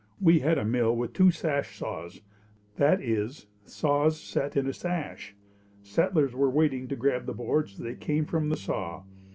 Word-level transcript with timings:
We 0.19 0.39
had 0.39 0.57
a 0.57 0.65
mill 0.65 0.95
with 0.95 1.13
two 1.13 1.29
sash 1.29 1.77
saws, 1.77 2.21
that 2.77 3.01
is, 3.03 3.45
saws 3.65 4.19
set 4.19 4.57
in 4.57 4.65
a 4.65 4.73
sash. 4.73 5.35
Settlers 5.83 6.33
were 6.33 6.49
waiting 6.49 6.87
to 6.87 6.95
grab 6.95 7.27
the 7.27 7.35
boards 7.35 7.73
as 7.73 7.79
they 7.81 7.93
came 7.93 8.25
from 8.25 8.49
the 8.49 8.57
saw. 8.57 9.03